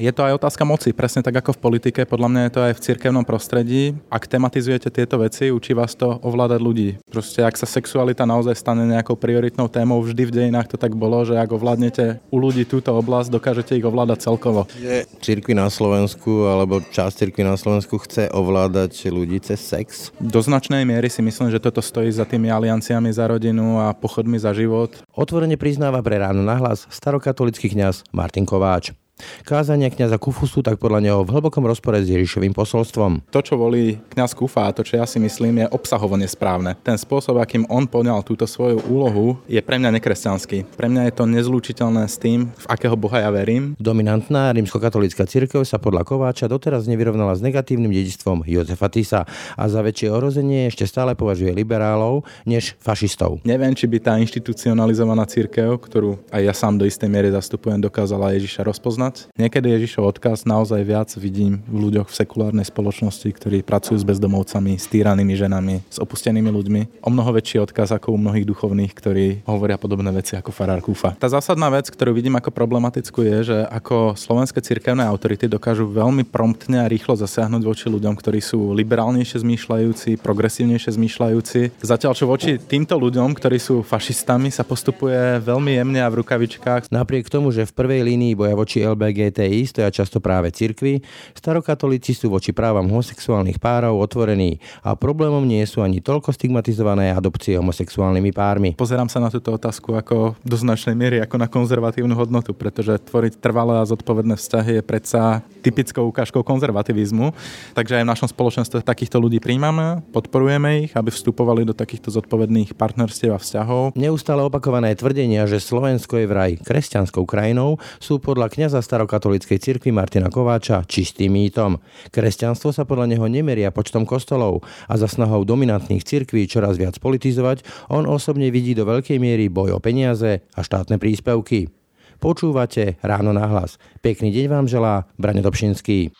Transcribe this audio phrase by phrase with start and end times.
[0.00, 2.72] Je to aj otázka moci, presne tak ako v politike, podľa mňa je to aj
[2.72, 3.92] v cirkevnom prostredí.
[4.08, 6.88] Ak tematizujete tieto veci, učí vás to ovládať ľudí.
[7.12, 11.28] Proste ak sa sexualita naozaj stane nejakou prioritnou témou, vždy v dejinách to tak bolo,
[11.28, 14.64] že ak ovládnete u ľudí túto oblasť, dokážete ich ovládať celkovo.
[14.80, 20.08] Je cirkvi na Slovensku alebo časť cirkvi na Slovensku chce ovládať ľudí cez sex?
[20.16, 24.40] Do značnej miery si myslím, že toto stojí za tými alianciami za rodinu a pochodmi
[24.40, 24.96] za život.
[25.12, 28.96] Otvorene priznáva pre ráno nahlas starokatolický kňaz Martin Kováč.
[29.46, 33.26] Kázania kňaza Kufu sú tak podľa neho v hlbokom rozpore s Ježišovým posolstvom.
[33.30, 36.78] To, čo volí kňaz Kufa a to, čo ja si myslím, je obsahovo nesprávne.
[36.80, 40.74] Ten spôsob, akým on poňal túto svoju úlohu, je pre mňa nekresťanský.
[40.74, 43.74] Pre mňa je to nezlúčiteľné s tým, v akého Boha ja verím.
[43.78, 49.20] Dominantná rímskokatolícka cirkev sa podľa Kováča doteraz nevyrovnala s negatívnym dedičstvom Jozefa Tisa
[49.54, 53.44] a za väčšie orozenie ešte stále považuje liberálov než fašistov.
[53.44, 58.34] Neviem, či by tá inštitucionalizovaná cirkev, ktorú aj ja sám do istej miery zastupujem, dokázala
[58.34, 59.28] Ježiša rozpoznať poznať.
[59.36, 64.80] Niekedy Ježišov odkaz naozaj viac vidím v ľuďoch v sekulárnej spoločnosti, ktorí pracujú s bezdomovcami,
[64.80, 67.04] s týranými ženami, s opustenými ľuďmi.
[67.04, 71.14] O mnoho väčší odkaz ako u mnohých duchovných, ktorí hovoria podobné veci ako farár Kúfa.
[71.18, 76.24] Tá zásadná vec, ktorú vidím ako problematickú je, že ako slovenské cirkevné autority dokážu veľmi
[76.26, 81.60] promptne a rýchlo zasiahnuť voči ľuďom, ktorí sú liberálnejšie zmýšľajúci, progresívnejšie zmýšľajúci.
[81.82, 86.90] Zatiaľ čo voči týmto ľuďom, ktorí sú fašistami, sa postupuje veľmi jemne a v rukavičkách.
[86.92, 91.02] Napriek tomu, že v prvej línii boja voči LB LBGTI stoja často práve cirkvy,
[91.34, 97.58] starokatolíci sú voči právam homosexuálnych párov otvorení a problémom nie sú ani toľko stigmatizované adopcie
[97.58, 98.70] homosexuálnymi pármi.
[98.78, 103.42] Pozerám sa na túto otázku ako do značnej miery ako na konzervatívnu hodnotu, pretože tvoriť
[103.42, 107.34] trvalé a zodpovedné vzťahy je predsa typickou ukážkou konzervativizmu.
[107.74, 112.78] Takže aj v našom spoločenstve takýchto ľudí príjmame, podporujeme ich, aby vstupovali do takýchto zodpovedných
[112.78, 113.98] partnerstiev a vzťahov.
[113.98, 120.28] Neustále opakované tvrdenia, že Slovensko je vraj kresťanskou krajinou, sú podľa kňaza starokatolíckej cirkvi Martina
[120.28, 121.80] Kováča čistým mýtom.
[122.12, 127.88] Kresťanstvo sa podľa neho nemeria počtom kostolov a za snahou dominantných cirkví čoraz viac politizovať,
[127.88, 131.72] on osobne vidí do veľkej miery boj o peniaze a štátne príspevky.
[132.20, 133.80] Počúvate Ráno na hlas.
[134.04, 136.12] Pekný deň vám želá Brane Dobšinský.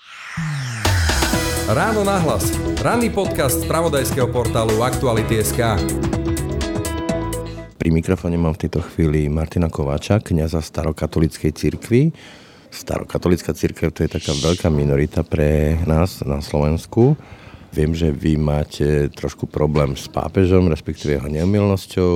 [1.69, 2.57] Ráno na hlas.
[2.81, 5.61] Ranný podcast z pravodajského portálu Aktuality.sk.
[7.79, 12.03] Pri mikrofóne mám v tejto chvíli Martina Kováča, kniaza starokatolíckej cirkvi.
[12.73, 17.21] Starokatolická církev to je taká veľká minorita pre nás na Slovensku.
[17.73, 22.13] Viem, že vy máte trošku problém s pápežom, respektíve jeho neumilnosťou,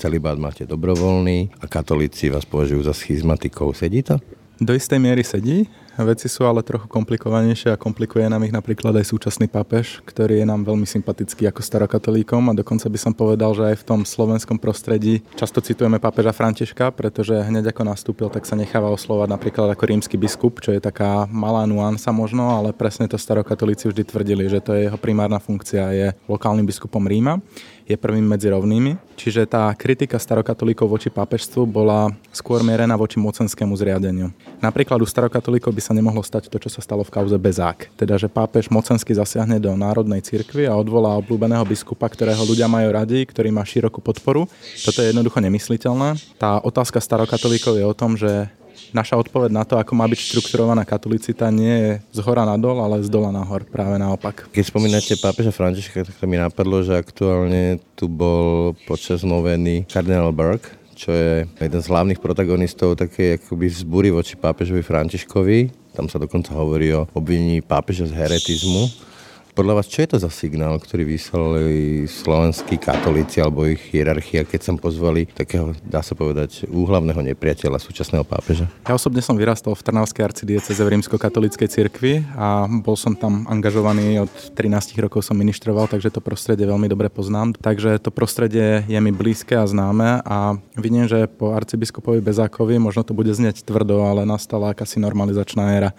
[0.00, 3.76] celibát máte dobrovoľný a katolíci vás považujú za schizmatikov.
[3.76, 4.16] Sedí to?
[4.60, 5.68] Do istej miery sedí.
[6.04, 10.46] Veci sú ale trochu komplikovanejšie a komplikuje nám ich napríklad aj súčasný pápež, ktorý je
[10.48, 14.60] nám veľmi sympatický ako starokatolíkom a dokonca by som povedal, že aj v tom slovenskom
[14.60, 19.84] prostredí často citujeme pápeža Františka, pretože hneď ako nastúpil, tak sa necháva oslovať napríklad ako
[19.88, 24.60] rímsky biskup, čo je taká malá nuansa možno, ale presne to starokatolíci vždy tvrdili, že
[24.60, 27.42] to je jeho primárna funkcia, je lokálnym biskupom Ríma
[27.90, 28.94] je prvým medzi rovnými.
[29.18, 34.30] Čiže tá kritika starokatolíkov voči pápežstvu bola skôr mierená voči mocenskému zriadeniu.
[34.62, 37.90] Napríklad u starokatolíkov by sa nemohlo stať to, čo sa stalo v kauze Bezák.
[37.98, 42.94] Teda, že pápež mocensky zasiahne do národnej cirkvi a odvolá obľúbeného biskupa, ktorého ľudia majú
[42.94, 44.46] radi, ktorý má širokú podporu.
[44.86, 46.14] Toto je jednoducho nemysliteľné.
[46.38, 48.46] Tá otázka starokatolíkov je o tom, že
[48.90, 53.04] naša odpoveď na to, ako má byť štrukturovaná katolicita, nie je z hora nadol, ale
[53.04, 54.50] z dola nahor, práve naopak.
[54.50, 60.32] Keď spomínate pápeža Františka, tak to mi napadlo, že aktuálne tu bol počas noveny kardinál
[60.32, 65.58] Burke, čo je jeden z hlavných protagonistov také akoby vzbúry voči pápežovi Františkovi.
[65.96, 69.09] Tam sa dokonca hovorí o obvinení pápeža z heretizmu
[69.52, 74.60] podľa vás, čo je to za signál, ktorý vyslali slovenskí katolíci alebo ich hierarchia, keď
[74.62, 78.70] som pozvali takého, dá sa povedať, úhlavného nepriateľa súčasného pápeža?
[78.86, 84.24] Ja osobne som vyrastol v Trnavskej arcidieceze v rímsko-katolíckej cirkvi a bol som tam angažovaný
[84.24, 87.58] od 13 rokov som ministroval, takže to prostredie veľmi dobre poznám.
[87.58, 93.02] Takže to prostredie je mi blízke a známe a vidím, že po arcibiskupovi Bezákovi možno
[93.02, 95.90] to bude znieť tvrdo, ale nastala akási normalizačná éra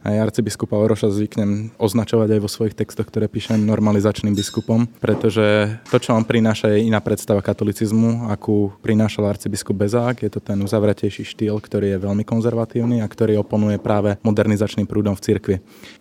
[0.00, 5.96] aj arcibiskupa Oroša zvyknem označovať aj vo svojich textoch, ktoré píšem normalizačným biskupom, pretože to,
[6.00, 10.24] čo on prináša, je iná predstava katolicizmu, akú prinášal arcibiskup Bezák.
[10.24, 15.12] Je to ten uzavretejší štýl, ktorý je veľmi konzervatívny a ktorý oponuje práve modernizačným prúdom
[15.16, 15.56] v cirkvi.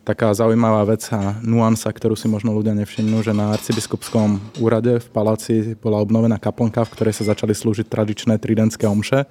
[0.07, 5.07] Taká zaujímavá vec a nuansa, ktorú si možno ľudia nevšimnú, že na arcibiskupskom úrade v
[5.11, 9.27] paláci bola obnovená kaplnka, v ktorej sa začali slúžiť tradičné tridentské omše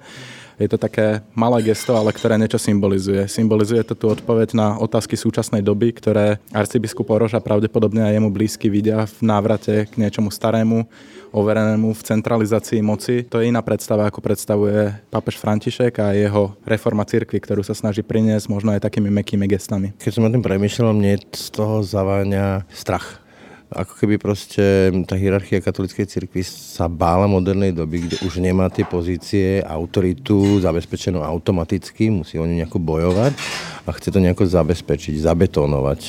[0.59, 3.31] Je to také malé gesto, ale ktoré niečo symbolizuje.
[3.31, 8.67] Symbolizuje to tú odpoveď na otázky súčasnej doby, ktoré arcibiskup Oroža pravdepodobne aj jemu blízky
[8.67, 10.83] vidia v návrate k niečomu starému,
[11.31, 13.23] overenému v centralizácii moci.
[13.31, 18.03] To je iná predstava, ako predstavuje pápež František a jeho reforma cirkvi, ktorú sa snaží
[18.03, 19.95] priniesť možno aj takými mekými gestami.
[19.95, 23.28] Keď som o tým premyšľal, mne z toho zaváňa strach
[23.69, 28.81] ako keby proste tá hierarchia katolíckej cirkvi sa bála modernej doby, kde už nemá tie
[28.81, 33.37] pozície, autoritu zabezpečenú automaticky, musí o ňu nejako bojovať
[33.85, 36.01] a chce to nejako zabezpečiť, zabetónovať.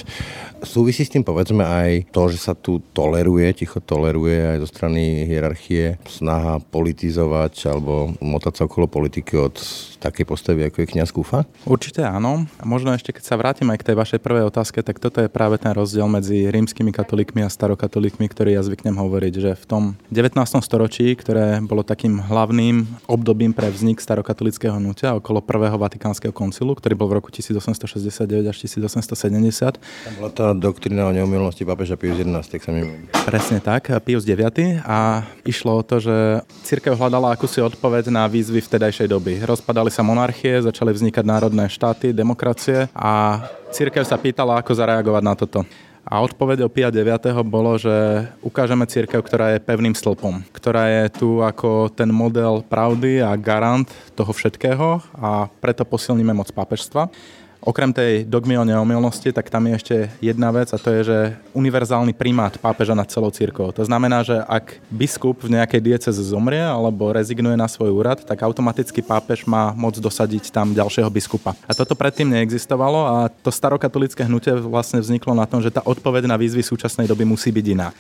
[0.61, 5.25] Súvisí s tým povedzme aj to, že sa tu toleruje, ticho toleruje aj zo strany
[5.29, 9.57] hierarchie snaha politizovať alebo motať sa okolo politiky od
[10.01, 11.45] takej postavy, ako je kniaz Kufa?
[11.69, 12.49] Určite áno.
[12.57, 15.29] A možno ešte, keď sa vrátim aj k tej vašej prvej otázke, tak toto je
[15.29, 19.83] práve ten rozdiel medzi rímskymi katolíkmi a starokatolíkmi, ktorý ja zvyknem hovoriť, že v tom
[20.09, 20.37] 19.
[20.65, 26.97] storočí, ktoré bolo takým hlavným obdobím pre vznik starokatolického hnutia okolo prvého Vatikánskeho koncilu, ktorý
[26.97, 29.77] bol v roku 1869 až 1870.
[29.77, 32.89] Tam bola tá doktrína o neumilnosti pápeža Pius XI, tak sa mi
[33.27, 34.81] Presne tak, Pius IX.
[34.87, 39.43] A išlo o to, že církev hľadala akúsi odpoveď na výzvy vtedajšej doby.
[39.43, 43.45] Rozpadali sa monarchie, začali vznikať národné štáty, demokracie a
[43.75, 45.61] církev sa pýtala, ako zareagovať na toto.
[46.01, 47.45] A odpoveď Pia 9.
[47.45, 53.21] bolo, že ukážeme církev, ktorá je pevným stĺpom, ktorá je tu ako ten model pravdy
[53.21, 57.13] a garant toho všetkého a preto posilníme moc pápežstva.
[57.61, 61.19] Okrem tej dogmy o neomilnosti, tak tam je ešte jedna vec a to je, že
[61.53, 63.69] univerzálny primát pápeža nad celou církou.
[63.77, 68.41] To znamená, že ak biskup v nejakej dieceze zomrie alebo rezignuje na svoj úrad, tak
[68.41, 71.53] automaticky pápež má moc dosadiť tam ďalšieho biskupa.
[71.69, 76.33] A toto predtým neexistovalo a to starokatolické hnutie vlastne vzniklo na tom, že tá odpoveď
[76.33, 77.93] na výzvy súčasnej doby musí byť iná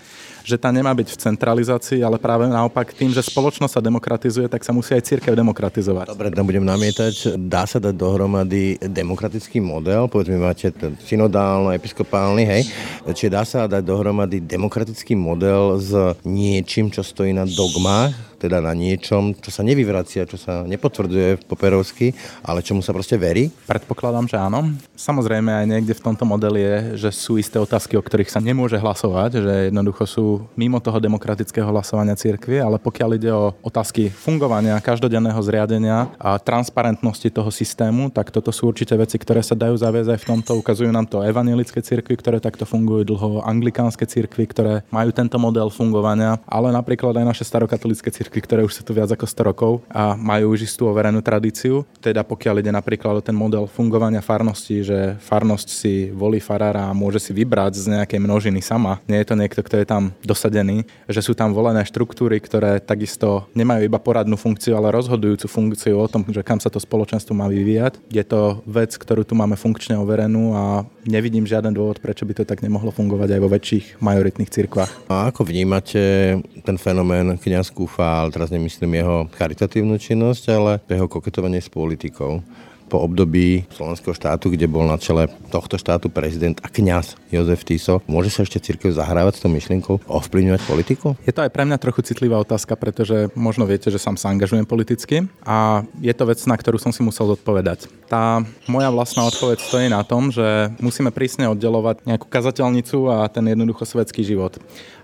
[0.50, 4.66] že tá nemá byť v centralizácii, ale práve naopak tým, že spoločnosť sa demokratizuje, tak
[4.66, 6.10] sa musí aj církev demokratizovať.
[6.10, 7.38] Dobre, tam budem namietať.
[7.38, 12.62] Dá sa dať dohromady demokratický model, povedzme máte ten synodálno, episkopálny, hej,
[13.14, 15.94] čiže dá sa dať dohromady demokratický model s
[16.26, 22.16] niečím, čo stojí na dogmách, teda na niečom, čo sa nevyvracia, čo sa nepotvrdzuje poperovsky,
[22.40, 23.52] ale čomu sa proste verí?
[23.68, 24.72] Predpokladám, že áno.
[24.96, 28.80] Samozrejme aj niekde v tomto modeli je, že sú isté otázky, o ktorých sa nemôže
[28.80, 30.24] hlasovať, že jednoducho sú
[30.56, 37.28] mimo toho demokratického hlasovania cirkvi, ale pokiaľ ide o otázky fungovania, každodenného zriadenia a transparentnosti
[37.28, 40.50] toho systému, tak toto sú určite veci, ktoré sa dajú zaviesť aj v tomto.
[40.62, 45.68] Ukazujú nám to evangelické cirkvy, ktoré takto fungujú dlho, anglikánske cirkvy, ktoré majú tento model
[45.68, 49.50] fungovania, ale napríklad aj naše starokatolické cirkvy cirkvi, ktoré už sú tu viac ako 100
[49.50, 51.82] rokov a majú už istú overenú tradíciu.
[51.98, 56.94] Teda pokiaľ ide napríklad o ten model fungovania farnosti, že farnosť si volí farára a
[56.94, 59.02] môže si vybrať z nejakej množiny sama.
[59.10, 63.50] Nie je to niekto, kto je tam dosadený, že sú tam volené štruktúry, ktoré takisto
[63.58, 67.50] nemajú iba poradnú funkciu, ale rozhodujúcu funkciu o tom, že kam sa to spoločenstvo má
[67.50, 67.98] vyvíjať.
[68.14, 72.44] Je to vec, ktorú tu máme funkčne overenú a nevidím žiaden dôvod, prečo by to
[72.46, 75.10] tak nemohlo fungovať aj vo väčších majoritných cirkvách.
[75.10, 81.08] A ako vnímate ten fenomén kniaz Kufa, ale teraz nemyslím jeho charitatívnu činnosť, ale jeho
[81.08, 82.44] koketovanie s politikou?
[82.90, 88.02] po období slovenského štátu, kde bol na čele tohto štátu prezident a kňaz Jozef Tiso.
[88.10, 91.14] Môže sa ešte církev zahrávať s tou myšlienkou ovplyvňovať politiku?
[91.22, 94.66] Je to aj pre mňa trochu citlivá otázka, pretože možno viete, že sám sa angažujem
[94.66, 97.86] politicky a je to vec, na ktorú som si musel odpovedať.
[98.10, 103.46] Tá moja vlastná odpoveď stojí na tom, že musíme prísne oddelovať nejakú kazateľnicu a ten
[103.46, 104.58] jednoducho svetský život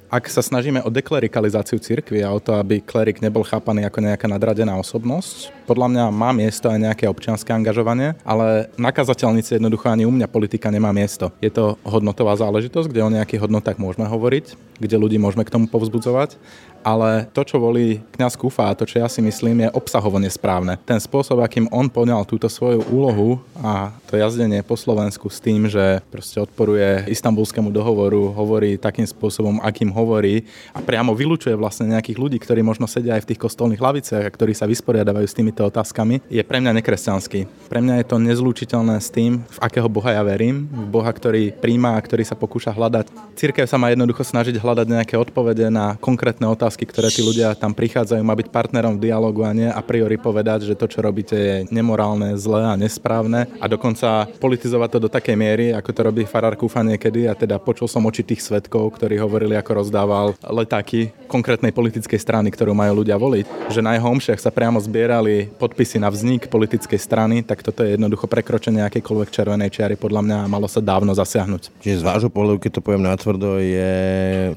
[0.06, 4.26] ak sa snažíme o deklerikalizáciu cirkvi a o to, aby klerik nebol chápaný ako nejaká
[4.31, 10.06] nadradená osobnosť, podľa mňa má miesto aj nejaké občianske angažovanie, ale na kazateľnici jednoducho ani
[10.06, 11.35] u mňa politika nemá miesto.
[11.43, 15.67] Je to hodnotová záležitosť, kde o nejakých hodnotách môžeme hovoriť, kde ľudí môžeme k tomu
[15.67, 16.39] povzbudzovať
[16.86, 20.78] ale to, čo volí kňaz Kufa a to, čo ja si myslím, je obsahovo nesprávne.
[20.86, 25.66] Ten spôsob, akým on poňal túto svoju úlohu a to jazdenie po Slovensku s tým,
[25.66, 32.22] že proste odporuje istambulskému dohovoru, hovorí takým spôsobom, akým hovorí a priamo vylúčuje vlastne nejakých
[32.22, 35.66] ľudí, ktorí možno sedia aj v tých kostolných laviciach a ktorí sa vysporiadavajú s týmito
[35.66, 37.66] otázkami, je pre mňa nekresťanský.
[37.66, 41.50] Pre mňa je to nezlúčiteľné s tým, v akého Boha ja verím, v Boha, ktorý
[41.50, 43.10] príjma a ktorý sa pokúša hľadať.
[43.34, 47.56] Církev sa má jednoducho snažiť hľadať nejaké odpovede na konkrétne otázky otázky, ktoré tí ľudia
[47.56, 51.00] tam prichádzajú, má byť partnerom v dialogu a nie a priori povedať, že to, čo
[51.00, 53.48] robíte, je nemorálne, zlé a nesprávne.
[53.56, 57.24] A dokonca politizovať to do takej miery, ako to robí farár Kúfa niekedy.
[57.24, 62.52] A teda počul som oči tých svetkov, ktorí hovorili, ako rozdával letáky konkrétnej politickej strany,
[62.52, 67.00] ktorú majú ľudia voliť, že na jeho omšiach sa priamo zbierali podpisy na vznik politickej
[67.00, 71.16] strany, tak toto je jednoducho prekročenie akejkoľvek červenej čiary podľa mňa a malo sa dávno
[71.16, 71.80] zasiahnuť.
[71.80, 73.94] Čiže z vášho pohľadu, keď to poviem natvrdo, je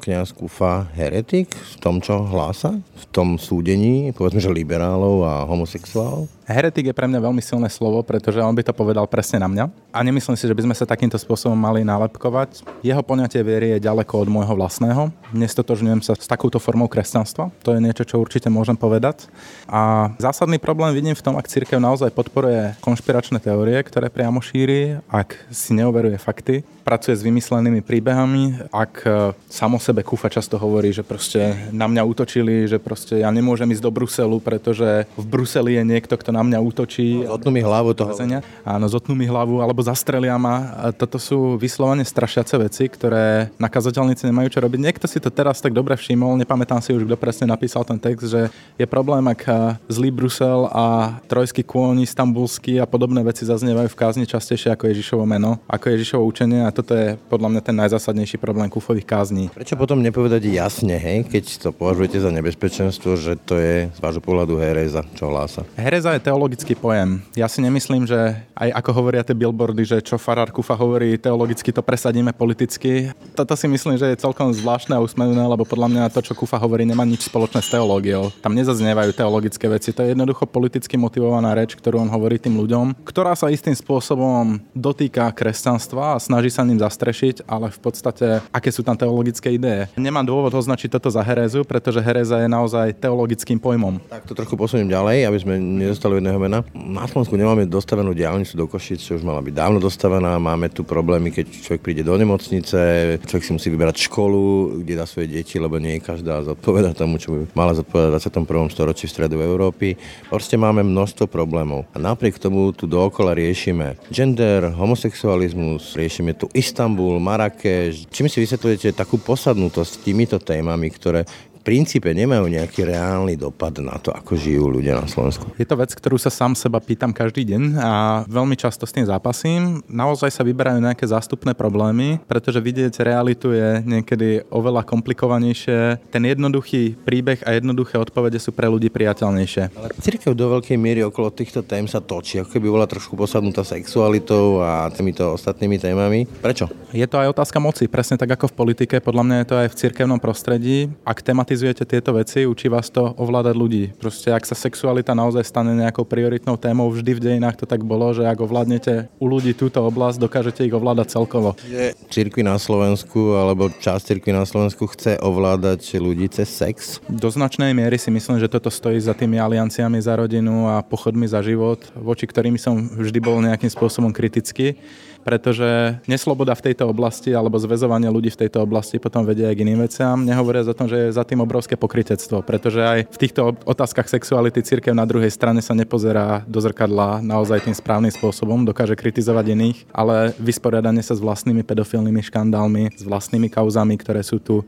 [0.04, 5.46] kniaz Kufa heretik v tom, čo čo hlása v tom súdení, povedzme, že liberálov a
[5.46, 6.26] homosexuálov?
[6.50, 9.70] Heretik je pre mňa veľmi silné slovo, pretože on by to povedal presne na mňa.
[9.94, 12.66] A nemyslím si, že by sme sa takýmto spôsobom mali nálepkovať.
[12.82, 15.14] Jeho poňatie viery je ďaleko od môjho vlastného.
[15.30, 17.54] Nestotožňujem sa s takouto formou kresťanstva.
[17.62, 19.30] To je niečo, čo určite môžem povedať.
[19.70, 24.98] A zásadný problém vidím v tom, ak církev naozaj podporuje konšpiračné teórie, ktoré priamo šíri,
[25.06, 29.10] ak si neoveruje fakty, pracuje s vymyslenými príbehami, ak e,
[29.46, 33.86] samo sebe Kufa často hovorí, že proste na mňa útočili, že proste ja nemôžem ísť
[33.86, 37.28] do Bruselu, pretože v Bruseli je niekto, kto na mňa útočí.
[37.28, 38.16] No, zotnú mi hlavu toho.
[38.64, 40.88] Áno, zotnú mi hlavu, alebo zastrelia ma.
[40.96, 44.80] Toto sú vyslovene strašiace veci, ktoré nakazateľníci nemajú čo robiť.
[44.80, 48.32] Niekto si to teraz tak dobre všimol, nepamätám si už, kto presne napísal ten text,
[48.32, 48.48] že
[48.80, 54.24] je problém, ak zlý Brusel a trojský kôň, istambulský a podobné veci zaznievajú v kázni
[54.24, 58.72] častejšie ako Ježišovo meno, ako Ježišovo učenie a toto je podľa mňa ten najzásadnejší problém
[58.72, 59.52] kufových kázní.
[59.52, 64.22] Prečo potom nepovedať jasne, hej, keď to považujete za nebezpečenstvo, že to je z vášho
[64.22, 65.66] pohľadu hereza, čo hlása?
[65.74, 67.22] Hereza je teologický pojem.
[67.38, 71.70] Ja si nemyslím, že aj ako hovoria tie billboardy, že čo farár Kufa hovorí teologicky,
[71.70, 73.14] to presadíme politicky.
[73.38, 76.58] Toto si myslím, že je celkom zvláštne a usmenené, lebo podľa mňa to, čo Kufa
[76.58, 78.34] hovorí, nemá nič spoločné s teológiou.
[78.42, 79.94] Tam nezaznievajú teologické veci.
[79.94, 84.58] To je jednoducho politicky motivovaná reč, ktorú on hovorí tým ľuďom, ktorá sa istým spôsobom
[84.74, 89.52] dotýka kresťanstva a snaží sa ním zastrieť riešiť, ale v podstate, aké sú tam teologické
[89.52, 89.92] ideje.
[90.00, 94.00] Nemám dôvod označiť toto za herezu, pretože hereza je naozaj teologickým pojmom.
[94.08, 96.62] Tak to trochu posuniem ďalej, aby sme nedostali jedného mena.
[96.76, 100.36] Na Slovensku nemáme dostavenú diálnicu do Košic, čo už mala byť dávno dostavená.
[100.38, 102.78] Máme tu problémy, keď človek príde do nemocnice,
[103.24, 107.32] človek si musí vyberať školu, kde dá svoje deti, lebo nie každá zodpoveda tomu, čo
[107.34, 108.76] by mala zodpovedať v 21.
[108.76, 109.96] storočí v stredu Európy.
[110.28, 111.88] Proste máme množstvo problémov.
[111.96, 118.12] A napriek tomu tu dookola riešime gender, homosexualizmus, riešime tu Istanbul, Marrakeš.
[118.12, 121.24] Čím si vysvetľujete takú posadnutosť týmito témami, ktoré
[121.70, 125.54] princípe nemajú nejaký reálny dopad na to, ako žijú ľudia na Slovensku.
[125.54, 127.92] Je to vec, ktorú sa sám seba pýtam každý deň a
[128.26, 129.86] veľmi často s tým zápasím.
[129.86, 136.10] Naozaj sa vyberajú nejaké zástupné problémy, pretože vidieť realitu je niekedy oveľa komplikovanejšie.
[136.10, 139.70] Ten jednoduchý príbeh a jednoduché odpovede sú pre ľudí priateľnejšie.
[139.78, 143.62] Ale církev do veľkej miery okolo týchto tém sa točí, ako keby bola trošku posadnutá
[143.62, 146.26] sexualitou a týmito ostatnými témami.
[146.26, 146.66] Prečo?
[146.90, 148.98] Je to aj otázka moci, presne tak ako v politike.
[148.98, 150.90] Podľa mňa je to aj v cirkevnom prostredí.
[151.06, 153.92] Ak tematiz analizujete tieto veci, učí vás to ovládať ľudí.
[154.00, 158.16] Proste ak sa sexualita naozaj stane nejakou prioritnou témou, vždy v dejinách to tak bolo,
[158.16, 161.60] že ak ovládnete u ľudí túto oblasť, dokážete ich ovládať celkovo.
[162.08, 167.04] Cirkvi na Slovensku alebo časť cirkvi na Slovensku chce ovládať ľudí cez sex?
[167.12, 171.28] Do značnej miery si myslím, že toto stojí za tými alianciami za rodinu a pochodmi
[171.28, 174.80] za život, voči ktorými som vždy bol nejakým spôsobom kritický
[175.30, 179.62] pretože nesloboda v tejto oblasti alebo zväzovanie ľudí v tejto oblasti potom vedie aj k
[179.62, 180.18] iným veciam.
[180.26, 184.66] Nehovoria za tom, že je za tým obrovské pokritectvo, pretože aj v týchto otázkach sexuality
[184.66, 189.78] církev na druhej strane sa nepozerá do zrkadla naozaj tým správnym spôsobom, dokáže kritizovať iných,
[189.94, 194.66] ale vysporiadanie sa s vlastnými pedofilnými škandálmi, s vlastnými kauzami, ktoré sú tu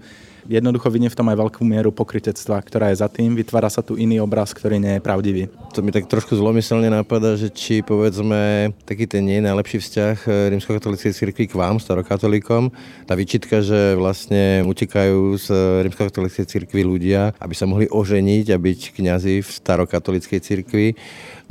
[0.50, 3.38] Jednoducho vidím v tom aj veľkú mieru pokritectva, ktorá je za tým.
[3.38, 5.44] Vytvára sa tu iný obraz, ktorý nie je pravdivý.
[5.78, 10.32] To mi tak trošku zlomyselne napadá, že či povedzme taký ten nie najlepší vzťah eh,
[10.58, 12.74] rímskokatolíckej cirkvi k vám, starokatolíkom,
[13.06, 15.48] tá vyčitka, že vlastne utekajú z
[15.86, 20.88] rímskokatolíckej cirkvi ľudia, aby sa mohli oženiť a byť kňazi v starokatolíckej cirkvi,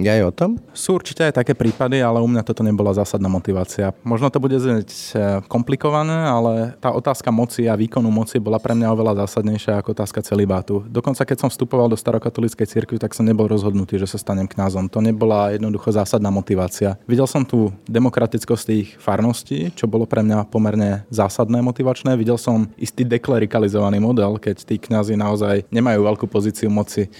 [0.02, 0.50] je aj o tom?
[0.72, 3.92] Sú určite aj také prípady, ale u mňa toto nebola zásadná motivácia.
[4.02, 8.72] Možno to bude znieť eh, komplikované, ale tá otázka moci a výkonu moci bola pre
[8.72, 10.82] mňa oveľa zásadnejšia ako otázka celibátu.
[10.88, 14.88] Dokonca keď som vstupoval do starokatolíckej cirkvi, tak som nebol rozhodnutý, že sa stanem kňazom.
[14.88, 16.96] To nebola jednoducho zásadná motivácia.
[17.04, 22.16] Videl som tu demokratickosť tých farností, čo bolo pre mňa pomerne zásadné motivačné.
[22.16, 27.10] Videl som istý deklerikalizovaný model, keď tí kňazi naozaj nemajú veľkú pozíciu moci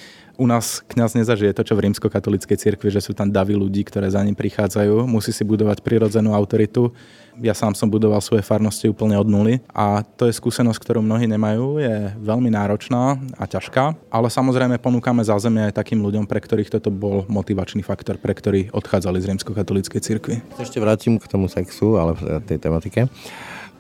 [0.41, 4.09] u nás kňaz nezažije to, čo v rímskokatolíckej cirkvi, že sú tam davy ľudí, ktoré
[4.09, 5.05] za ním prichádzajú.
[5.05, 6.97] Musí si budovať prirodzenú autoritu.
[7.45, 11.29] Ja sám som budoval svoje farnosti úplne od nuly a to je skúsenosť, ktorú mnohí
[11.29, 16.73] nemajú, je veľmi náročná a ťažká, ale samozrejme ponúkame zázemie aj takým ľuďom, pre ktorých
[16.73, 20.37] toto bol motivačný faktor, pre ktorý odchádzali z rímskokatolíckej cirkvi.
[20.57, 23.09] Ešte vrátim k tomu sexu, ale tej tematike.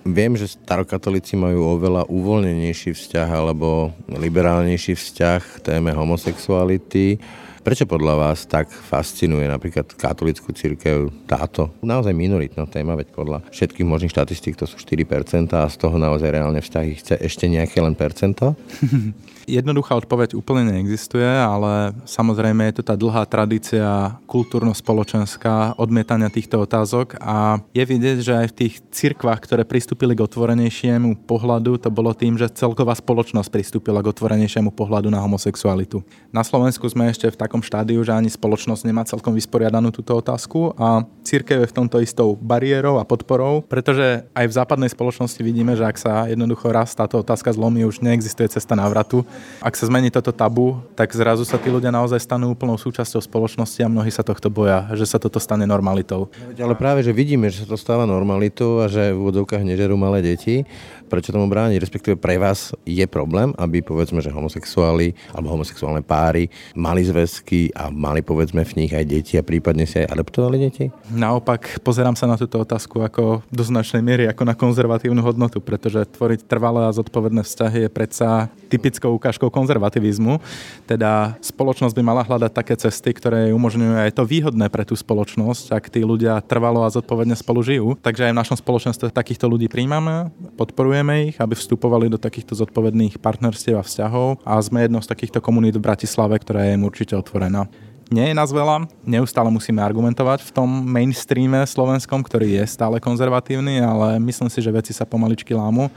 [0.00, 7.21] Viem, že starokatolíci majú oveľa uvoľnenejší vzťah alebo liberálnejší vzťah k téme homosexuality.
[7.61, 13.85] Prečo podľa vás tak fascinuje napríklad katolickú církev táto naozaj minoritná téma, veď podľa všetkých
[13.85, 17.93] možných štatistík to sú 4% a z toho naozaj reálne vzťahy chce ešte nejaké len
[17.93, 18.57] percento?
[19.50, 27.19] Jednoduchá odpoveď úplne neexistuje, ale samozrejme je to tá dlhá tradícia kultúrno-spoločenská odmietania týchto otázok
[27.19, 32.14] a je vidieť, že aj v tých cirkvách, ktoré pristúpili k otvorenejšiemu pohľadu, to bolo
[32.14, 35.99] tým, že celková spoločnosť pristúpila k otvorenejšiemu pohľadu na homosexualitu.
[36.31, 40.78] Na Slovensku sme ešte v takom štádiu, že ani spoločnosť nemá celkom vysporiadanú túto otázku
[40.78, 45.75] a církev je v tomto istou bariérou a podporou, pretože aj v západnej spoločnosti vidíme,
[45.75, 49.26] že ak sa jednoducho raz táto otázka zlomí, už neexistuje cesta návratu
[49.61, 53.80] ak sa zmení toto tabu, tak zrazu sa tí ľudia naozaj stanú úplnou súčasťou spoločnosti
[53.83, 56.30] a mnohí sa tohto boja, že sa toto stane normalitou.
[56.57, 60.23] Ale práve, že vidíme, že sa to stáva normalitou a že v vodovkách nežerú malé
[60.23, 60.64] deti
[61.11, 66.47] prečo tomu bráni, respektíve pre vás je problém, aby povedzme, že homosexuáli alebo homosexuálne páry
[66.79, 70.87] mali zväzky a mali povedzme v nich aj deti a prípadne si aj adoptovali deti?
[71.11, 76.07] Naopak pozerám sa na túto otázku ako do značnej miery ako na konzervatívnu hodnotu, pretože
[76.14, 80.38] tvoriť trvalé a zodpovedné vzťahy je predsa typickou ukážkou konzervativizmu.
[80.87, 85.75] Teda spoločnosť by mala hľadať také cesty, ktoré umožňujú aj to výhodné pre tú spoločnosť,
[85.75, 87.99] ak tí ľudia trvalo a zodpovedne spolu žijú.
[87.99, 92.52] Takže aj v našom spoločenstve takýchto ľudí príjmame, podporujeme podporujeme ich, aby vstupovali do takýchto
[92.52, 96.85] zodpovedných partnerstiev a vzťahov a sme jednou z takýchto komunít v Bratislave, ktorá je im
[96.85, 97.64] určite otvorená.
[98.12, 103.80] Nie je nás veľa, neustále musíme argumentovať v tom mainstreame slovenskom, ktorý je stále konzervatívny,
[103.80, 105.88] ale myslím si, že veci sa pomaličky lámu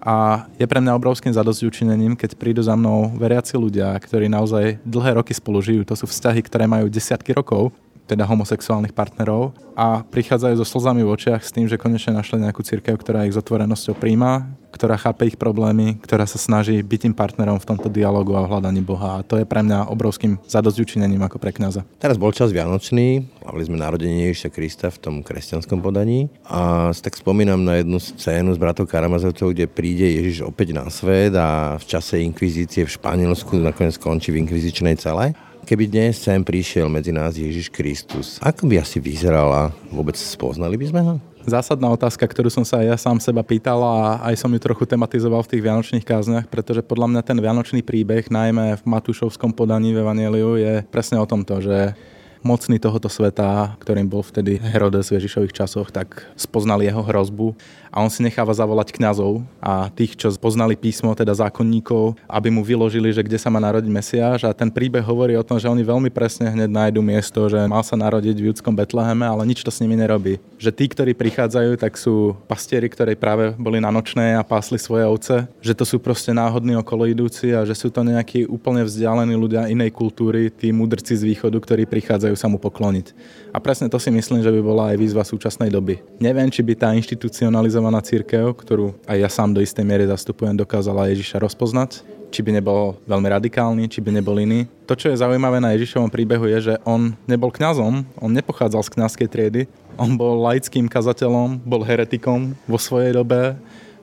[0.00, 5.18] a je pre mňa obrovským zadosťučinením, keď prídu za mnou veriaci ľudia, ktorí naozaj dlhé
[5.18, 5.82] roky spolu žijú.
[5.90, 7.74] To sú vzťahy, ktoré majú desiatky rokov
[8.08, 12.64] teda homosexuálnych partnerov a prichádzajú so slzami v očiach s tým, že konečne našli nejakú
[12.64, 17.14] církev, ktorá ich s otvorenosťou príjma, ktorá chápe ich problémy, ktorá sa snaží byť tým
[17.14, 19.20] partnerom v tomto dialogu a hľadaní Boha.
[19.20, 21.86] A to je pre mňa obrovským zadosťučinením ako pre kňaza.
[22.00, 27.14] Teraz bol čas Vianočný, mali sme narodenie Ježiša Krista v tom kresťanskom podaní a tak
[27.14, 31.84] spomínam na jednu scénu z bratov Karamazovcov, kde príde Ježiš opäť na svet a v
[31.86, 35.34] čase inkvizície v Španielsku nakoniec skončí v inkvizičnej cele.
[35.68, 39.68] Keby dnes sem prišiel medzi nás Ježiš Kristus, ako by asi vyzerala?
[39.92, 41.14] Vôbec spoznali by sme ho?
[41.44, 44.88] Zásadná otázka, ktorú som sa aj ja sám seba pýtal a aj som ju trochu
[44.88, 49.92] tematizoval v tých vianočných kázniach, pretože podľa mňa ten vianočný príbeh, najmä v Matúšovskom podaní
[49.92, 51.92] v Evangeliu, je presne o tomto, že
[52.40, 57.52] mocný tohoto sveta, ktorým bol vtedy Herodes v Ježišových časoch, tak spoznali jeho hrozbu
[57.88, 62.62] a on si necháva zavolať kňazov a tých, čo poznali písmo, teda zákonníkov, aby mu
[62.62, 65.82] vyložili, že kde sa má narodiť Mesiáš a ten príbeh hovorí o tom, že oni
[65.84, 69.72] veľmi presne hneď nájdu miesto, že mal sa narodiť v judskom Betleheme, ale nič to
[69.72, 70.38] s nimi nerobí.
[70.60, 75.04] Že tí, ktorí prichádzajú, tak sú pastieri, ktorí práve boli na nočné a pásli svoje
[75.08, 79.34] ovce, že to sú proste náhodní okolo idúci a že sú to nejakí úplne vzdialení
[79.34, 83.12] ľudia inej kultúry, tí mudrci z východu, ktorí prichádzajú sa mu pokloniť.
[83.54, 86.02] A presne to si myslím, že by bola aj výzva súčasnej doby.
[86.18, 90.56] Neviem, či by tá inštitucionalizácia organizovaná církev, ktorú aj ja sám do istej miery zastupujem,
[90.56, 94.66] dokázala Ježiša rozpoznať, či by nebol veľmi radikálny, či by nebol iný.
[94.90, 98.92] To, čo je zaujímavé na Ježišovom príbehu, je, že on nebol kňazom, on nepochádzal z
[98.98, 99.62] kňazskej triedy,
[99.94, 103.54] on bol laickým kazateľom, bol heretikom vo svojej dobe,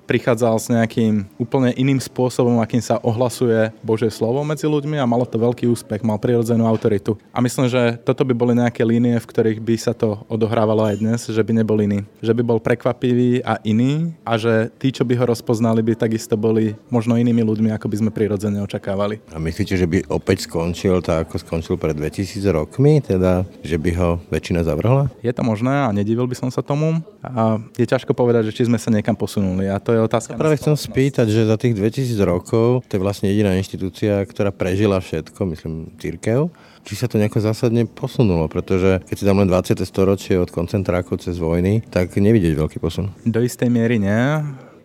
[0.05, 5.25] prichádzal s nejakým úplne iným spôsobom, akým sa ohlasuje Božie slovo medzi ľuďmi a malo
[5.25, 7.17] to veľký úspech, mal prirodzenú autoritu.
[7.33, 11.01] A myslím, že toto by boli nejaké línie, v ktorých by sa to odohrávalo aj
[11.01, 12.05] dnes, že by nebol iný.
[12.21, 16.37] Že by bol prekvapivý a iný a že tí, čo by ho rozpoznali, by takisto
[16.37, 19.19] boli možno inými ľuďmi, ako by sme prirodzene očakávali.
[19.33, 23.91] A myslíte, že by opäť skončil tak, ako skončil pred 2000 rokmi, teda, že by
[23.97, 25.09] ho väčšina zavrhla?
[25.25, 27.01] Je to možné a nedivil by som sa tomu.
[27.25, 29.65] A je ťažko povedať, že či sme sa niekam posunuli.
[29.65, 30.35] A to je otázka.
[30.35, 34.51] Ja práve chcem spýtať, že za tých 2000 rokov to je vlastne jediná inštitúcia, ktorá
[34.51, 36.51] prežila všetko, myslím, církev
[36.85, 39.81] či sa to nejako zásadne posunulo, pretože keď si dám len 20.
[39.81, 43.09] storočie od koncentrákov cez vojny, tak nevidieť veľký posun.
[43.25, 44.21] Do istej miery nie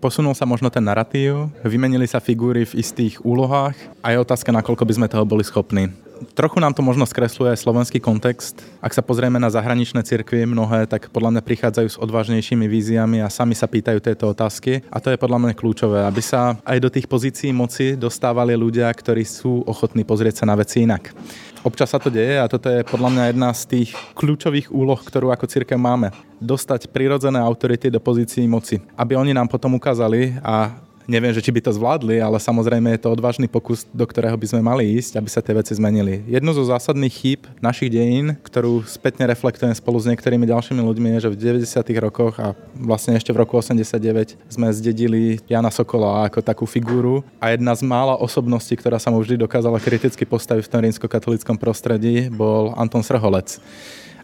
[0.01, 4.89] posunul sa možno ten narratív, vymenili sa figúry v istých úlohách a je otázka, nakoľko
[4.89, 5.93] by sme toho boli schopní.
[6.37, 8.61] Trochu nám to možno skresluje aj slovenský kontext.
[8.85, 13.33] Ak sa pozrieme na zahraničné cirkvy mnohé, tak podľa mňa prichádzajú s odvážnejšími víziami a
[13.33, 14.85] sami sa pýtajú tieto otázky.
[14.93, 18.93] A to je podľa mňa kľúčové, aby sa aj do tých pozícií moci dostávali ľudia,
[18.93, 21.13] ktorí sú ochotní pozrieť sa na veci inak.
[21.61, 25.29] Občas sa to deje a toto je podľa mňa jedna z tých kľúčových úloh, ktorú
[25.29, 26.09] ako církev máme.
[26.41, 30.73] Dostať prirodzené autority do pozícií moci, aby oni nám potom ukázali a
[31.11, 34.47] Neviem, že či by to zvládli, ale samozrejme je to odvážny pokus, do ktorého by
[34.47, 36.23] sme mali ísť, aby sa tie veci zmenili.
[36.31, 41.27] Jedno zo zásadných chýb našich dejín, ktorú spätne reflektujem spolu s niektorými ďalšími ľuďmi, je,
[41.27, 42.07] že v 90.
[42.07, 47.51] rokoch a vlastne ešte v roku 89 sme zdedili Jana Sokola ako takú figúru a
[47.51, 52.31] jedna z mála osobností, ktorá sa mu vždy dokázala kriticky postaviť v tom rímsko-katolickom prostredí,
[52.31, 53.59] bol Anton Srholec.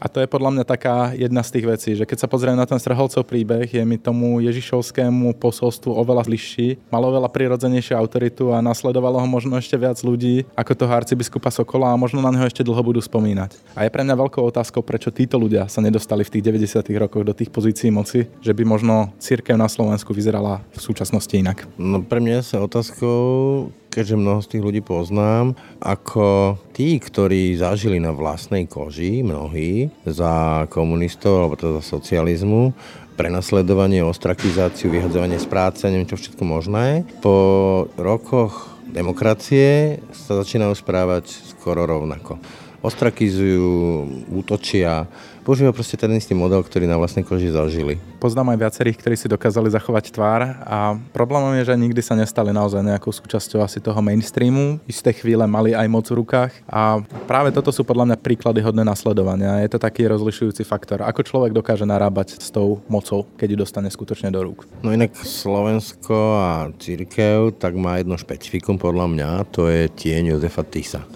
[0.00, 2.68] A to je podľa mňa taká jedna z tých vecí, že keď sa pozrieme na
[2.68, 8.60] ten Strholcov príbeh, je mi tomu Ježišovskému posolstvu oveľa bližší, malo veľa prirodzenejšiu autoritu a
[8.60, 12.64] nasledovalo ho možno ešte viac ľudí ako toho arcibiskupa Sokola a možno na neho ešte
[12.64, 13.56] dlho budú spomínať.
[13.72, 16.86] A je pre mňa veľkou otázkou, prečo títo ľudia sa nedostali v tých 90.
[17.00, 21.64] rokoch do tých pozícií moci, že by možno církev na Slovensku vyzerala v súčasnosti inak.
[21.80, 27.96] No pre mňa sa otázkou keďže mnoho z tých ľudí poznám, ako tí, ktorí zažili
[27.96, 32.76] na vlastnej koži, mnohí, za komunistov alebo to za socializmu,
[33.16, 37.08] prenasledovanie, ostrakizáciu, vyhadzovanie z práce, neviem čo všetko možné.
[37.24, 42.36] Po rokoch demokracie sa začínajú správať skoro rovnako.
[42.84, 45.08] Ostrakizujú, útočia,
[45.46, 48.02] používa proste ten istý model, ktorý na vlastnej koži zažili.
[48.18, 52.50] Poznám aj viacerých, ktorí si dokázali zachovať tvár a problémom je, že nikdy sa nestali
[52.50, 54.82] naozaj nejakou súčasťou asi toho mainstreamu.
[54.90, 56.98] Isté chvíle mali aj moc v rukách a
[57.30, 59.62] práve toto sú podľa mňa príklady hodné nasledovania.
[59.62, 61.06] Je to taký rozlišujúci faktor.
[61.06, 64.66] Ako človek dokáže narábať s tou mocou, keď ju dostane skutočne do rúk.
[64.82, 70.66] No inak Slovensko a církev tak má jedno špecifikum podľa mňa, to je tieň Jozefa
[70.66, 71.06] Tisa.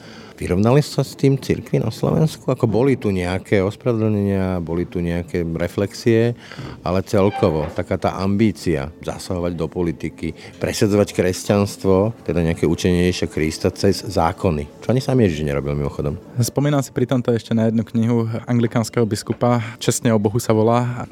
[0.41, 2.49] Vyrovnali sa s tým cirkvi na Slovensku?
[2.49, 6.33] Ako boli tu nejaké ospravedlnenia, boli tu nejaké reflexie,
[6.81, 13.69] ale celkovo taká tá ambícia zasahovať do politiky, presedzovať kresťanstvo, teda nejaké učenie Ježiša Krista
[13.69, 14.81] cez zákony.
[14.81, 16.17] Čo ani sám Ježiš nerobil mimochodom.
[16.41, 21.05] Spomínam si pri tomto ešte na jednu knihu anglikánskeho biskupa, čestne o Bohu sa volá.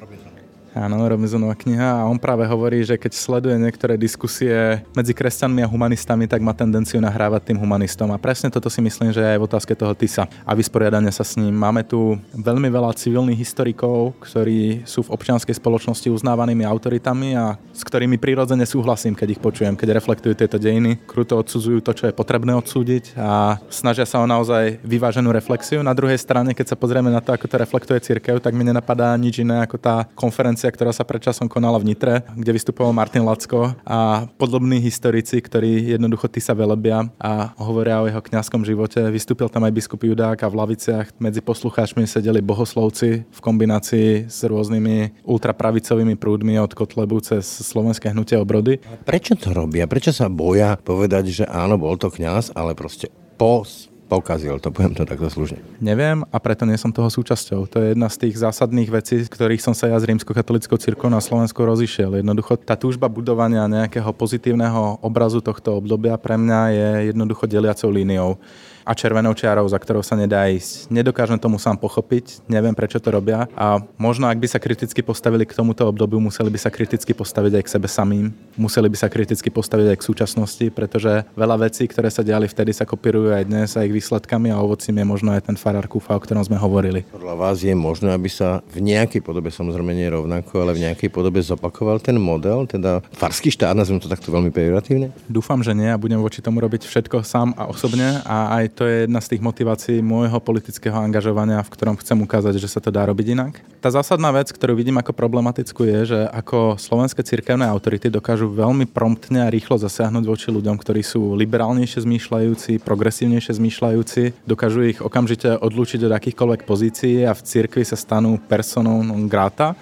[0.78, 5.66] Áno, Robinsonova kniha a on práve hovorí, že keď sleduje niektoré diskusie medzi kresťanmi a
[5.66, 8.14] humanistami, tak má tendenciu nahrávať tým humanistom.
[8.14, 11.34] A presne toto si myslím, že aj v otázke toho TISA a vysporiadania sa s
[11.34, 11.50] ním.
[11.50, 17.82] Máme tu veľmi veľa civilných historikov, ktorí sú v občianskej spoločnosti uznávanými autoritami a s
[17.82, 22.14] ktorými prirodzene súhlasím, keď ich počujem, keď reflektujú tieto dejiny, kruto odsudzujú to, čo je
[22.14, 25.82] potrebné odsúdiť a snažia sa o naozaj vyváženú reflexiu.
[25.82, 29.10] Na druhej strane, keď sa pozrieme na to, ako to reflektuje církev, tak mi nenapadá
[29.18, 33.24] nič iné ako tá konferencia konferencia, ktorá sa predčasom konala v Nitre, kde vystupoval Martin
[33.24, 39.00] Lacko a podobní historici, ktorí jednoducho ty sa velebia a hovoria o jeho kňazskom živote.
[39.08, 44.40] Vystúpil tam aj biskup Judák a v laviciach medzi poslucháčmi sedeli bohoslovci v kombinácii s
[44.44, 48.78] rôznymi ultrapravicovými prúdmi od Kotlebu cez slovenské hnutie obrody.
[49.08, 49.88] Prečo to robia?
[49.88, 53.64] Prečo sa boja povedať, že áno, bol to kňaz, ale proste po
[54.08, 55.60] pokazil, to poviem to takto služne.
[55.78, 57.68] Neviem a preto nie som toho súčasťou.
[57.68, 61.12] To je jedna z tých zásadných vecí, z ktorých som sa ja s rímsko-katolickou cirkvou
[61.12, 62.16] na Slovensku rozišiel.
[62.18, 68.40] Jednoducho tá túžba budovania nejakého pozitívneho obrazu tohto obdobia pre mňa je jednoducho deliacou líniou
[68.88, 70.88] a červenou čiarou, za ktorou sa nedá ísť.
[70.88, 75.44] Nedokážem tomu sám pochopiť, neviem prečo to robia a možno ak by sa kriticky postavili
[75.44, 79.12] k tomuto obdobiu, museli by sa kriticky postaviť aj k sebe samým, museli by sa
[79.12, 83.44] kriticky postaviť aj k súčasnosti, pretože veľa vecí, ktoré sa diali vtedy, sa kopírujú aj
[83.44, 86.56] dnes a ich výsledkami a ovocím je možno aj ten farár Kufa, o ktorom sme
[86.56, 87.04] hovorili.
[87.12, 91.12] Podľa vás je možné, aby sa v nejakej podobe, samozrejme nie rovnako, ale v nejakej
[91.12, 95.12] podobe zopakoval ten model, teda farský štát, nazvem to takto veľmi pejoratívne?
[95.28, 98.86] Dúfam, že nie a budem voči tomu robiť všetko sám a osobne a aj to
[98.86, 102.94] je jedna z tých motivácií môjho politického angažovania, v ktorom chcem ukázať, že sa to
[102.94, 103.58] dá robiť inak.
[103.82, 108.86] Tá zásadná vec, ktorú vidím ako problematickú je, že ako slovenské cirkevné autority dokážu veľmi
[108.86, 115.58] promptne a rýchlo zasiahnuť voči ľuďom, ktorí sú liberálnejšie zmýšľajúci, progresívnejšie zmýšľajúci, dokážu ich okamžite
[115.58, 119.74] odlúčiť od akýchkoľvek pozícií a v cirkvi sa stanú personou grata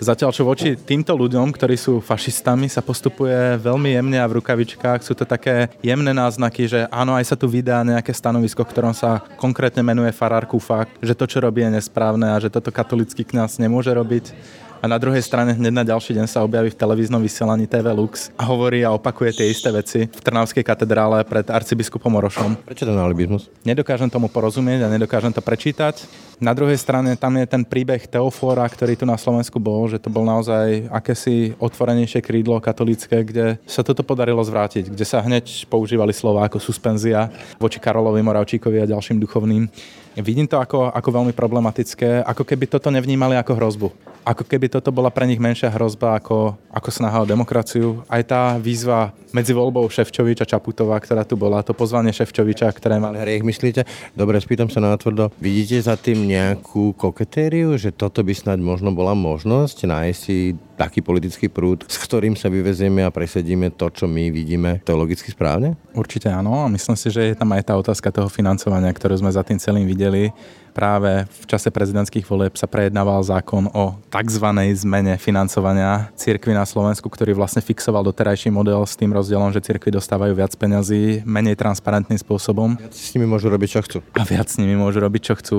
[0.00, 5.04] Zatiaľ, čo voči týmto ľuďom, ktorí sú fašistami, sa postupuje veľmi jemne a v rukavičkách.
[5.04, 9.20] Sú to také jemné náznaky, že áno, aj sa tu vydá nejaké stanovisko, ktorom sa
[9.36, 13.60] konkrétne menuje farár Kufa, že to, čo robí, je nesprávne a že toto katolický kňaz
[13.60, 14.32] nemôže robiť
[14.80, 18.32] a na druhej strane hneď na ďalší deň sa objaví v televíznom vysielaní TV Lux
[18.40, 22.56] a hovorí a opakuje tie isté veci v Trnavskej katedrále pred arcibiskupom Orošom.
[22.64, 23.52] Prečo ten alibizmus?
[23.60, 26.08] Nedokážem tomu porozumieť a nedokážem to prečítať.
[26.40, 30.08] Na druhej strane tam je ten príbeh Teofora, ktorý tu na Slovensku bol, že to
[30.08, 36.16] bol naozaj akési otvorenejšie krídlo katolícke, kde sa toto podarilo zvrátiť, kde sa hneď používali
[36.16, 37.28] slova ako suspenzia
[37.60, 39.68] voči Karolovi Moravčíkovi a ďalším duchovným.
[40.18, 43.88] Vidím to ako, ako veľmi problematické, ako keby toto nevnímali ako hrozbu.
[44.20, 48.04] Ako keby toto bola pre nich menšia hrozba ako, ako snaha o demokraciu.
[48.10, 53.16] Aj tá výzva medzi voľbou Ševčoviča Čaputová, ktorá tu bola, to pozvanie Ševčoviča, ktoré mali.
[53.22, 53.86] Hriech myslíte?
[54.12, 55.32] Dobre, spýtam sa na tvrdo.
[55.40, 61.04] Vidíte za tým nejakú koketériu, že toto by snáď možno bola možnosť nájsť si taký
[61.04, 65.76] politický prúd, s ktorým sa vyvezieme a presedíme to, čo my vidíme teologicky správne?
[65.92, 69.28] Určite áno a myslím si, že je tam aj tá otázka toho financovania, ktorú sme
[69.28, 70.32] za tým celým videli
[70.70, 74.46] práve v čase prezidentských volieb sa prejednával zákon o tzv.
[74.78, 79.94] zmene financovania cirkvy na Slovensku, ktorý vlastne fixoval doterajší model s tým rozdielom, že cirkvy
[79.98, 82.78] dostávajú viac peňazí menej transparentným spôsobom.
[82.78, 83.98] Viac s nimi môžu robiť, čo chcú.
[84.14, 85.58] A viac s nimi môžu robiť, čo chcú.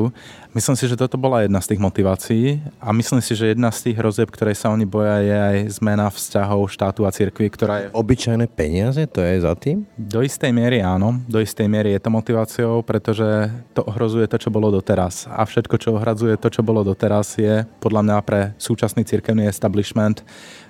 [0.52, 3.88] Myslím si, že toto bola jedna z tých motivácií a myslím si, že jedna z
[3.88, 7.86] tých hrozieb, ktorej sa oni boja, je aj zmena vzťahov štátu a cirkvi, ktorá je...
[7.96, 9.88] Obyčajné peniaze, to je za tým?
[9.96, 14.52] Do istej miery áno, do istej miery je to motiváciou, pretože to ohrozuje to, čo
[14.52, 15.11] bolo doteraz.
[15.28, 20.24] A všetko, čo ohradzuje to, čo bolo doteraz, je podľa mňa pre súčasný cirkevný establishment.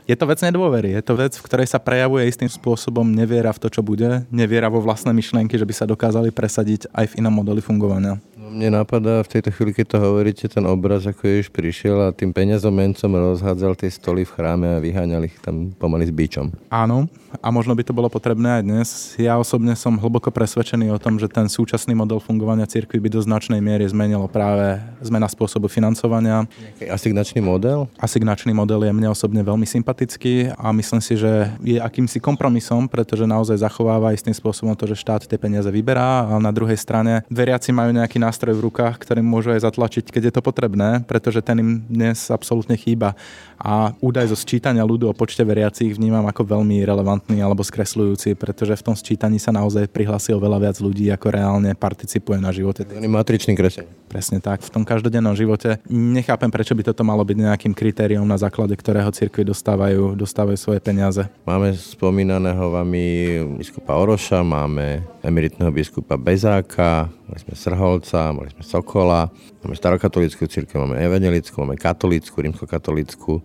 [0.10, 3.62] Je to vec nedôvery, je to vec, v ktorej sa prejavuje istým spôsobom neviera v
[3.62, 7.32] to, čo bude, neviera vo vlastné myšlienky, že by sa dokázali presadiť aj v inom
[7.32, 8.17] modeli fungovania.
[8.52, 12.36] Mne napadá v tejto chvíli, keď to hovoríte, ten obraz, ako Ježiš prišiel a tým
[12.36, 16.52] mencom rozhádzal tie stoly v chráme a vyháňal ich tam pomaly s bičom.
[16.68, 17.08] Áno,
[17.40, 18.88] a možno by to bolo potrebné aj dnes.
[19.16, 23.24] Ja osobne som hlboko presvedčený o tom, že ten súčasný model fungovania cirkvi by do
[23.24, 26.44] značnej miery zmenilo práve zmena spôsobu financovania.
[26.92, 27.88] Asignačný model?
[28.04, 33.24] Asignačný model je mne osobne veľmi sympatický a myslím si, že je akýmsi kompromisom, pretože
[33.24, 37.72] naozaj zachováva istým spôsobom to, že štát tie peniaze vyberá a na druhej strane veriaci
[37.72, 41.45] majú nejaký nástroj nástroj v rukách, ktorým môžu aj zatlačiť, keď je to potrebné, pretože
[41.45, 43.13] ten im dnes absolútne chýba.
[43.62, 48.73] A údaj zo sčítania ľudu o počte veriacich vnímam ako veľmi relevantný alebo skresľujúci, pretože
[48.82, 52.82] v tom sčítaní sa naozaj prihlási veľa viac ľudí, ako reálne participuje na živote.
[52.89, 53.86] Oni matričný kresťan.
[54.10, 54.65] Presne tak.
[54.65, 59.13] V tom každodennom živote nechápem, prečo by toto malo byť nejakým kritériom, na základe ktorého
[59.13, 61.30] cirkvi dostávajú, dostávajú svoje peniaze.
[61.45, 69.32] Máme spomínaného vami biskupa Oroša, máme emeritného biskupa Bezáka, mali sme Srholca, mali sme Sokola,
[69.63, 73.39] máme starokatolickú církev, máme evangelickú, máme katolickú, rímskokatolickú.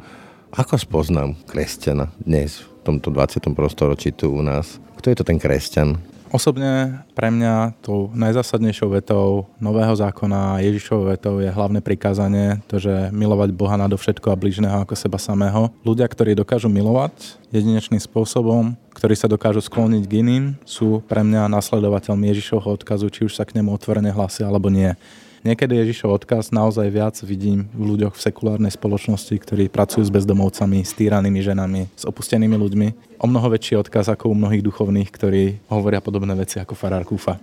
[0.50, 3.46] Ako spoznám kresťana dnes v tomto 20.
[3.54, 4.82] prostoročí tu u nás?
[4.98, 6.02] Kto je to ten kresťan?
[6.34, 13.14] Osobne pre mňa tou najzásadnejšou vetou nového zákona Ježišovou vetou je hlavné prikázanie, to, že
[13.14, 15.70] milovať Boha nadovšetko a blížneho ako seba samého.
[15.86, 21.46] Ľudia, ktorí dokážu milovať jedinečným spôsobom, ktorí sa dokážu skloniť k iným, sú pre mňa
[21.46, 24.98] nasledovateľmi Ježišovho odkazu, či už sa k nemu otvorene hlásia alebo nie.
[25.44, 30.80] Niekedy Ježišov odkaz naozaj viac vidím v ľuďoch v sekulárnej spoločnosti, ktorí pracujú s bezdomovcami,
[30.80, 33.18] s týranými ženami, s opustenými ľuďmi.
[33.20, 37.36] O mnoho väčší odkaz ako u mnohých duchovných, ktorí hovoria podobné veci ako farár Kúfa.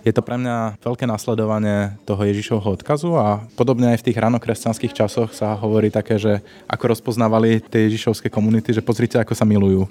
[0.00, 4.96] Je to pre mňa veľké nasledovanie toho Ježišovho odkazu a podobne aj v tých ranokresťanských
[4.96, 9.84] časoch sa hovorí také, že ako rozpoznávali tie Ježišovské komunity, že pozrite, ako sa milujú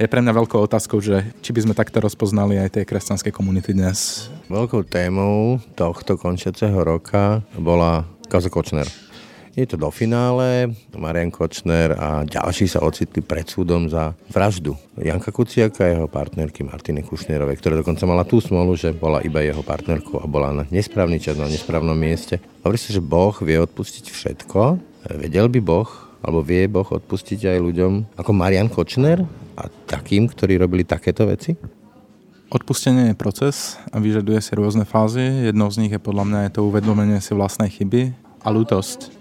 [0.00, 3.76] je pre mňa veľkou otázkou, že či by sme takto rozpoznali aj tie kresťanské komunity
[3.76, 4.32] dnes.
[4.48, 8.88] Veľkou témou tohto končiaceho roka bola Kazo Kočner.
[9.52, 15.34] Je to do finále, Marian Kočner a ďalší sa ocitli pred súdom za vraždu Janka
[15.34, 19.60] Kuciaka a jeho partnerky Martiny Kušnerovej, ktorá dokonca mala tú smolu, že bola iba jeho
[19.60, 22.40] partnerkou a bola na nesprávny čas, na nesprávnom mieste.
[22.64, 24.80] Hovorí sa, že Boh vie odpustiť všetko.
[25.18, 29.24] Vedel by Boh, alebo vie Boh odpustiť aj ľuďom ako Marian Kočner,
[29.60, 31.52] a takým, ktorí robili takéto veci?
[32.50, 35.52] Odpustenie je proces a vyžaduje si rôzne fázy.
[35.52, 38.10] Jednou z nich je podľa mňa je to uvedomenie si vlastnej chyby
[38.42, 39.19] a lútosť.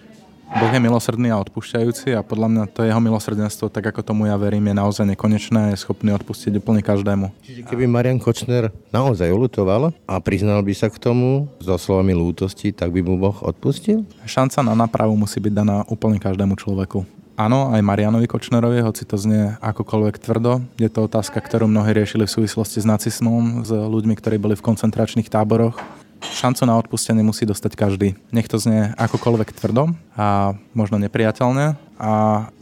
[0.50, 4.34] Boh je milosrdný a odpúšťajúci a podľa mňa to jeho milosrdenstvo, tak ako tomu ja
[4.34, 7.30] verím, je naozaj nekonečné a je schopný odpustiť úplne každému.
[7.46, 12.74] Čiže keby Marian Kočner naozaj ulutoval a priznal by sa k tomu so slovami lútosti,
[12.74, 14.10] tak by mu Boh odpustil?
[14.26, 17.06] Šanca na nápravu musí byť daná úplne každému človeku.
[17.40, 20.60] Áno, aj Marianovi Kočnerovi, hoci to znie akokoľvek tvrdo.
[20.76, 24.66] Je to otázka, ktorú mnohí riešili v súvislosti s nacizmom, s ľuďmi, ktorí boli v
[24.66, 25.80] koncentračných táboroch
[26.40, 28.16] šancu na odpustenie musí dostať každý.
[28.32, 31.76] Nech to znie akokoľvek tvrdo a možno nepriateľne.
[32.00, 32.12] A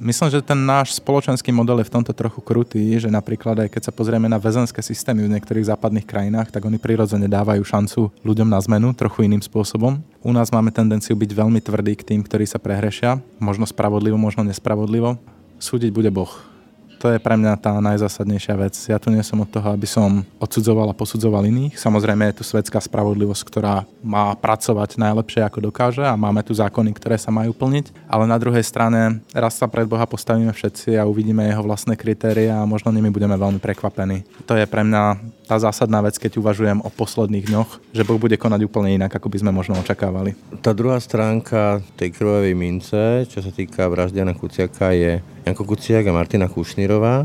[0.01, 3.81] myslím, že ten náš spoločenský model je v tomto trochu krutý, že napríklad aj keď
[3.85, 8.49] sa pozrieme na väzenské systémy v niektorých západných krajinách, tak oni prirodzene dávajú šancu ľuďom
[8.49, 10.01] na zmenu trochu iným spôsobom.
[10.25, 14.41] U nás máme tendenciu byť veľmi tvrdí k tým, ktorí sa prehrešia, možno spravodlivo, možno
[14.41, 15.21] nespravodlivo.
[15.61, 16.56] Súdiť bude Boh
[16.97, 18.73] To je pre mňa tá najzásadnejšia vec.
[18.89, 21.77] Ja tu nie som od toho, aby som odsudzoval a posudzoval iných.
[21.77, 26.89] Samozrejme je tu svetská spravodlivosť, ktorá má pracovať najlepšie ako dokáže a máme tu zákony,
[26.97, 28.09] ktoré sa majú plniť.
[28.09, 32.57] Ale na druhej strane raz sa pred Boha postavíme všetci a uvidíme jeho vlastné kritéria
[32.57, 34.25] a možno nimi budeme veľmi prekvapení.
[34.49, 38.35] To je pre mňa tá zásadná vec, keď uvažujem o posledných dňoch, že Boh bude
[38.35, 40.35] konať úplne inak, ako by sme možno očakávali.
[40.59, 46.03] Tá druhá stránka tej krvavej mince, čo sa týka vraždia na Kuciaka, je Janko Kuciak
[46.03, 47.23] a Martina Kušnírová.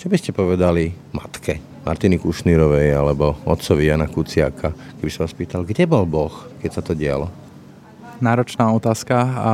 [0.00, 5.62] Čo by ste povedali matke Martiny Kušnírovej alebo otcovi Jana Kuciaka, keby sa vás pýtal,
[5.68, 6.32] kde bol Boh,
[6.64, 7.28] keď sa to dialo?
[8.22, 9.52] Náročná otázka a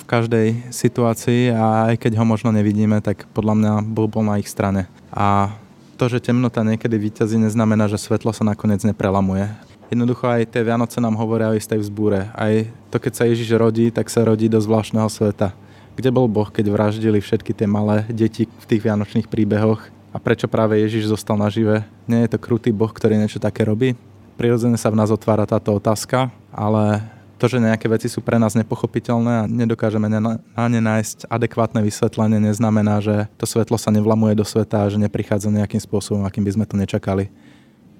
[0.00, 4.42] v každej situácii a aj keď ho možno nevidíme, tak podľa mňa Boh bol na
[4.42, 4.90] ich strane.
[5.14, 5.54] A
[6.00, 9.52] to, že temnota niekedy vyťazí, neznamená, že svetlo sa nakoniec neprelamuje.
[9.92, 12.32] Jednoducho aj tie Vianoce nám hovoria o istej vzbúre.
[12.32, 15.52] Aj to, keď sa Ježiš rodí, tak sa rodí do zvláštneho sveta
[16.00, 19.84] kde bol Boh, keď vraždili všetky tie malé deti v tých vianočných príbehoch?
[20.10, 21.84] A prečo práve Ježiš zostal nažive?
[22.08, 23.92] Nie je to krutý Boh, ktorý niečo také robí?
[24.40, 27.04] Prirodzene sa v nás otvára táto otázka, ale
[27.40, 30.36] to, že nejaké veci sú pre nás nepochopiteľné a nedokážeme na
[30.68, 35.48] ne nájsť adekvátne vysvetlenie, neznamená, že to svetlo sa nevlamuje do sveta a že neprichádza
[35.48, 37.32] nejakým spôsobom, akým by sme to nečakali.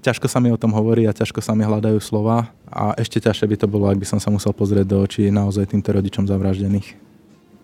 [0.05, 3.49] Ťažko sa mi o tom hovorí a ťažko sa mi hľadajú slova a ešte ťažšie
[3.49, 7.10] by to bolo, ak by som sa musel pozrieť do očí naozaj týmto rodičom zavraždených.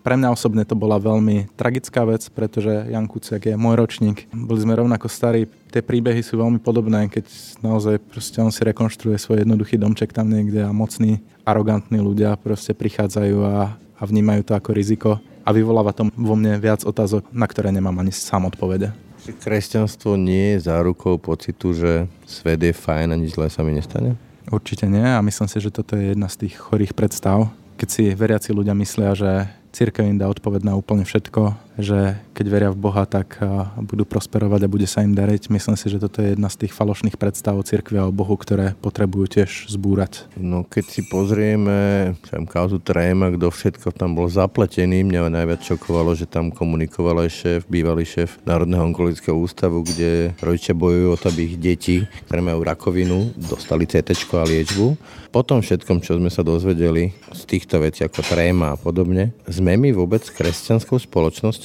[0.07, 4.23] Pre mňa osobne to bola veľmi tragická vec, pretože Jan Kuciak je môj ročník.
[4.31, 7.27] Boli sme rovnako starí, tie príbehy sú veľmi podobné, keď
[7.59, 12.71] naozaj proste on si rekonštruuje svoj jednoduchý domček tam niekde a mocní, arogantní ľudia proste
[12.71, 17.43] prichádzajú a, a vnímajú to ako riziko a vyvoláva to vo mne viac otázok, na
[17.43, 18.95] ktoré nemám ani sám odpovede.
[19.27, 24.15] Kresťanstvo nie je zárukou pocitu, že svet je fajn a nič zlé sa mi nestane?
[24.47, 28.03] Určite nie a myslím si, že toto je jedna z tých chorých predstav, keď si
[28.15, 32.81] veriaci ľudia myslia, že církev im dá odpoveď na úplne všetko, že keď veria v
[32.81, 33.37] Boha, tak
[33.81, 35.49] budú prosperovať a bude sa im dariť.
[35.49, 38.33] Myslím si, že toto je jedna z tých falošných predstav o církvi a o Bohu,
[38.37, 40.25] ktoré potrebujú tiež zbúrať.
[40.37, 46.13] No keď si pozrieme sem kauzu Tréma, kto všetko tam bol zapletený, mňa najviac šokovalo,
[46.17, 51.29] že tam komunikoval aj šéf, bývalý šéf Národného onkologického ústavu, kde rodičia bojujú o to,
[51.29, 54.87] aby ich deti, ktoré majú rakovinu, dostali CT a liečbu.
[55.27, 59.77] Po tom všetkom, čo sme sa dozvedeli z týchto vecí ako tréma a podobne, sme
[59.77, 60.97] my vôbec kresťanskou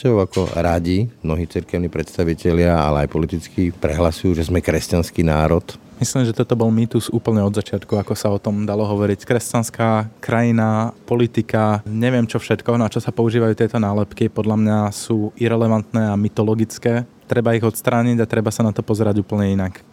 [0.03, 5.63] spoločnosťou, ako radi mnohí cirkevní predstavitelia, ale aj politicky prehlasujú, že sme kresťanský národ?
[6.03, 9.23] Myslím, že toto bol mýtus úplne od začiatku, ako sa o tom dalo hovoriť.
[9.23, 15.31] Kresťanská krajina, politika, neviem čo všetko, na čo sa používajú tieto nálepky, podľa mňa sú
[15.39, 17.07] irrelevantné a mytologické.
[17.31, 19.92] Treba ich odstrániť a treba sa na to pozerať úplne inak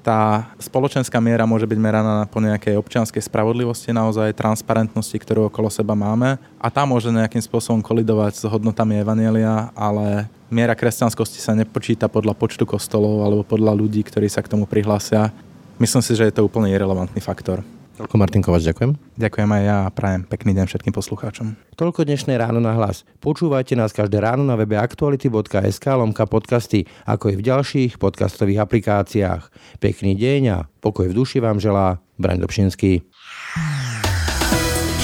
[0.00, 5.92] tá spoločenská miera môže byť meraná po nejakej občianskej spravodlivosti, naozaj transparentnosti, ktorú okolo seba
[5.92, 12.08] máme a tá môže nejakým spôsobom kolidovať s hodnotami Evanielia, ale miera kresťanskosti sa nepočíta
[12.08, 15.32] podľa počtu kostolov alebo podľa ľudí, ktorí sa k tomu prihlásia.
[15.76, 17.64] Myslím si, že je to úplne irrelevantný faktor.
[18.00, 18.96] Toľko Martin Kovač, ďakujem.
[19.20, 21.52] Ďakujem aj ja a prajem pekný deň všetkým poslucháčom.
[21.76, 23.04] Toľko dnešné ráno na hlas.
[23.20, 29.52] Počúvajte nás každé ráno na webe aktuality.sk lomka podcasty, ako i v ďalších podcastových aplikáciách.
[29.84, 33.04] Pekný deň a pokoj v duši vám želá Braň Dobšinský.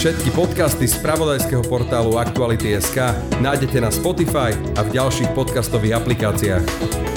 [0.01, 3.13] Všetky podcasty z pravodajského portálu Aktuality.sk
[3.45, 7.16] nájdete na Spotify a v ďalších podcastových aplikáciách.